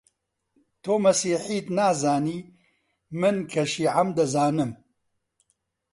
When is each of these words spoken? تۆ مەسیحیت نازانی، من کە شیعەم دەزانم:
تۆ 0.83 0.93
مەسیحیت 1.03 1.65
نازانی، 1.77 2.39
من 3.19 3.37
کە 3.51 3.63
شیعەم 3.71 4.09
دەزانم: 4.17 4.71